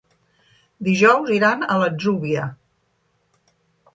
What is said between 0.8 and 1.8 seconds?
Dijous iran a